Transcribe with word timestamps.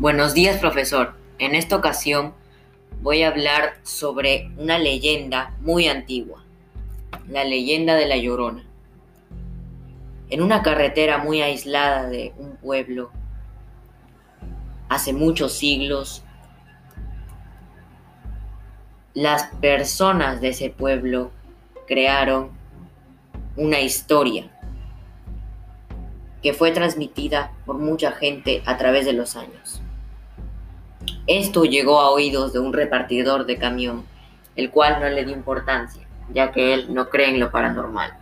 Buenos 0.00 0.32
días, 0.32 0.56
profesor. 0.56 1.12
En 1.38 1.54
esta 1.54 1.76
ocasión 1.76 2.32
voy 3.02 3.22
a 3.22 3.28
hablar 3.28 3.74
sobre 3.82 4.50
una 4.56 4.78
leyenda 4.78 5.54
muy 5.60 5.88
antigua, 5.88 6.42
la 7.28 7.44
leyenda 7.44 7.96
de 7.96 8.06
la 8.06 8.16
Llorona. 8.16 8.64
En 10.30 10.40
una 10.40 10.62
carretera 10.62 11.18
muy 11.18 11.42
aislada 11.42 12.08
de 12.08 12.32
un 12.38 12.56
pueblo, 12.56 13.10
hace 14.88 15.12
muchos 15.12 15.52
siglos, 15.52 16.24
las 19.12 19.48
personas 19.60 20.40
de 20.40 20.48
ese 20.48 20.70
pueblo 20.70 21.30
crearon 21.86 22.52
una 23.54 23.80
historia 23.80 24.50
que 26.42 26.54
fue 26.54 26.70
transmitida 26.70 27.52
por 27.66 27.76
mucha 27.76 28.12
gente 28.12 28.62
a 28.64 28.78
través 28.78 29.04
de 29.04 29.12
los 29.12 29.36
años. 29.36 29.82
Esto 31.26 31.64
llegó 31.64 32.00
a 32.00 32.10
oídos 32.10 32.52
de 32.52 32.58
un 32.58 32.72
repartidor 32.72 33.46
de 33.46 33.58
camión, 33.58 34.04
el 34.56 34.70
cual 34.70 35.00
no 35.00 35.08
le 35.08 35.24
dio 35.24 35.34
importancia, 35.34 36.06
ya 36.32 36.50
que 36.52 36.74
él 36.74 36.92
no 36.94 37.08
cree 37.08 37.30
en 37.30 37.40
lo 37.40 37.50
paranormal. 37.50 38.12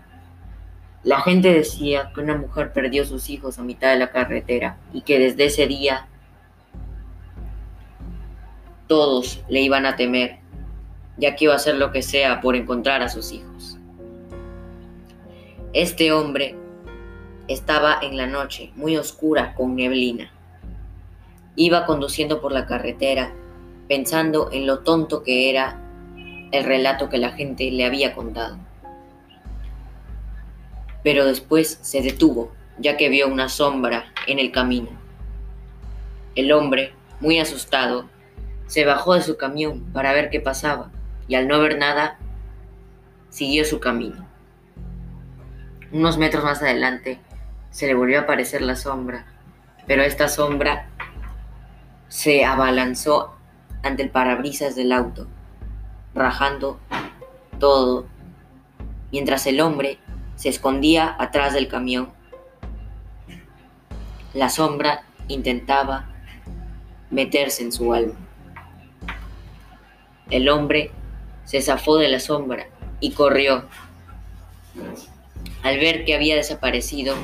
La 1.04 1.20
gente 1.20 1.52
decía 1.52 2.10
que 2.14 2.20
una 2.20 2.36
mujer 2.36 2.72
perdió 2.72 3.04
sus 3.04 3.30
hijos 3.30 3.58
a 3.58 3.62
mitad 3.62 3.92
de 3.92 3.98
la 3.98 4.10
carretera 4.10 4.78
y 4.92 5.02
que 5.02 5.18
desde 5.18 5.46
ese 5.46 5.66
día 5.66 6.08
todos 8.88 9.42
le 9.48 9.60
iban 9.60 9.86
a 9.86 9.96
temer, 9.96 10.38
ya 11.16 11.36
que 11.36 11.44
iba 11.44 11.52
a 11.52 11.56
hacer 11.56 11.76
lo 11.76 11.92
que 11.92 12.02
sea 12.02 12.40
por 12.40 12.56
encontrar 12.56 13.02
a 13.02 13.08
sus 13.08 13.32
hijos. 13.32 13.78
Este 15.72 16.12
hombre 16.12 16.56
estaba 17.46 17.98
en 18.02 18.16
la 18.16 18.26
noche, 18.26 18.72
muy 18.74 18.96
oscura, 18.96 19.54
con 19.54 19.76
neblina. 19.76 20.32
Iba 21.60 21.86
conduciendo 21.86 22.40
por 22.40 22.52
la 22.52 22.66
carretera, 22.66 23.32
pensando 23.88 24.48
en 24.52 24.64
lo 24.64 24.78
tonto 24.84 25.24
que 25.24 25.50
era 25.50 25.76
el 26.52 26.62
relato 26.62 27.08
que 27.08 27.18
la 27.18 27.32
gente 27.32 27.68
le 27.72 27.84
había 27.84 28.14
contado. 28.14 28.56
Pero 31.02 31.24
después 31.24 31.80
se 31.82 32.00
detuvo, 32.00 32.52
ya 32.78 32.96
que 32.96 33.08
vio 33.08 33.26
una 33.26 33.48
sombra 33.48 34.04
en 34.28 34.38
el 34.38 34.52
camino. 34.52 34.90
El 36.36 36.52
hombre, 36.52 36.92
muy 37.18 37.40
asustado, 37.40 38.08
se 38.68 38.84
bajó 38.84 39.14
de 39.14 39.22
su 39.22 39.36
camión 39.36 39.82
para 39.92 40.12
ver 40.12 40.30
qué 40.30 40.38
pasaba 40.38 40.92
y 41.26 41.34
al 41.34 41.48
no 41.48 41.58
ver 41.58 41.76
nada, 41.76 42.20
siguió 43.30 43.64
su 43.64 43.80
camino. 43.80 44.28
Unos 45.90 46.18
metros 46.18 46.44
más 46.44 46.62
adelante 46.62 47.18
se 47.70 47.88
le 47.88 47.94
volvió 47.94 48.20
a 48.20 48.22
aparecer 48.22 48.62
la 48.62 48.76
sombra, 48.76 49.26
pero 49.88 50.04
esta 50.04 50.28
sombra 50.28 50.88
se 52.08 52.44
abalanzó 52.44 53.34
ante 53.82 54.02
el 54.02 54.10
parabrisas 54.10 54.74
del 54.74 54.92
auto, 54.92 55.26
rajando 56.14 56.78
todo, 57.58 58.06
mientras 59.12 59.46
el 59.46 59.60
hombre 59.60 59.98
se 60.36 60.48
escondía 60.48 61.14
atrás 61.18 61.52
del 61.52 61.68
camión. 61.68 62.10
La 64.34 64.48
sombra 64.48 65.04
intentaba 65.28 66.08
meterse 67.10 67.62
en 67.62 67.72
su 67.72 67.92
alma. 67.92 68.14
El 70.30 70.48
hombre 70.48 70.90
se 71.44 71.62
zafó 71.62 71.96
de 71.96 72.08
la 72.08 72.20
sombra 72.20 72.66
y 73.00 73.12
corrió. 73.12 73.64
Al 75.62 75.78
ver 75.78 76.04
que 76.04 76.14
había 76.14 76.36
desaparecido 76.36 77.14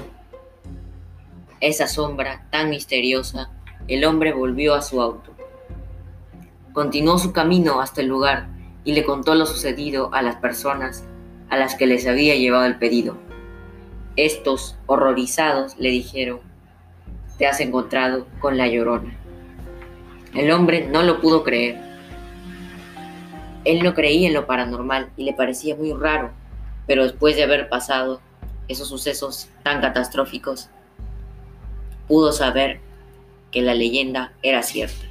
esa 1.60 1.86
sombra 1.86 2.46
tan 2.50 2.70
misteriosa, 2.70 3.50
el 3.88 4.04
hombre 4.04 4.32
volvió 4.32 4.74
a 4.74 4.82
su 4.82 5.00
auto. 5.00 5.32
Continuó 6.72 7.18
su 7.18 7.32
camino 7.32 7.80
hasta 7.80 8.00
el 8.00 8.08
lugar 8.08 8.48
y 8.84 8.92
le 8.92 9.04
contó 9.04 9.34
lo 9.34 9.46
sucedido 9.46 10.12
a 10.12 10.22
las 10.22 10.36
personas 10.36 11.04
a 11.50 11.56
las 11.56 11.74
que 11.74 11.86
les 11.86 12.06
había 12.06 12.34
llevado 12.34 12.64
el 12.64 12.78
pedido. 12.78 13.16
Estos, 14.16 14.76
horrorizados, 14.86 15.76
le 15.78 15.90
dijeron, 15.90 16.40
te 17.38 17.46
has 17.46 17.60
encontrado 17.60 18.26
con 18.40 18.56
la 18.56 18.68
llorona. 18.68 19.16
El 20.34 20.50
hombre 20.50 20.88
no 20.88 21.02
lo 21.02 21.20
pudo 21.20 21.44
creer. 21.44 21.80
Él 23.64 23.82
no 23.82 23.94
creía 23.94 24.28
en 24.28 24.34
lo 24.34 24.46
paranormal 24.46 25.10
y 25.16 25.24
le 25.24 25.32
parecía 25.32 25.76
muy 25.76 25.92
raro, 25.92 26.32
pero 26.86 27.04
después 27.04 27.36
de 27.36 27.44
haber 27.44 27.68
pasado 27.68 28.20
esos 28.68 28.88
sucesos 28.88 29.48
tan 29.62 29.80
catastróficos, 29.80 30.70
pudo 32.08 32.32
saber 32.32 32.80
que 33.54 33.62
la 33.62 33.74
leyenda 33.74 34.32
era 34.42 34.64
cierta. 34.64 35.06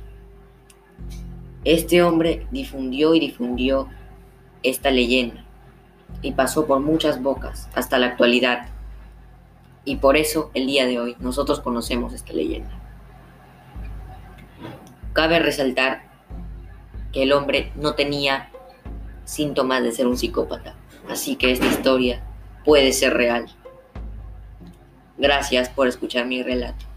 Este 1.64 2.04
hombre 2.04 2.46
difundió 2.52 3.16
y 3.16 3.22
difundió 3.22 3.88
esta 4.64 4.92
leyenda 4.92 5.46
y 6.22 6.34
pasó 6.34 6.68
por 6.68 6.82
muchas 6.82 7.24
bocas 7.24 7.70
hasta 7.74 7.98
la 7.98 8.08
actualidad. 8.08 8.68
Y 9.86 9.96
por 9.96 10.18
eso 10.18 10.52
el 10.54 10.68
día 10.68 10.86
de 10.86 11.00
hoy 11.00 11.16
nosotros 11.22 11.62
conocemos 11.62 12.12
esta 12.12 12.34
leyenda. 12.34 12.70
Cabe 15.14 15.40
resaltar 15.40 16.04
que 17.14 17.24
el 17.24 17.32
hombre 17.32 17.72
no 17.78 17.96
tenía 17.96 18.50
síntomas 19.24 19.84
de 19.84 19.94
ser 19.94 20.06
un 20.06 20.18
psicópata, 20.18 20.76
así 21.10 21.38
que 21.38 21.54
esta 21.54 21.68
historia 21.68 22.22
puede 22.66 22.92
ser 22.92 23.14
real. 23.14 23.46
Gracias 25.18 25.70
por 25.70 25.88
escuchar 25.88 26.26
mi 26.26 26.44
relato. 26.44 26.93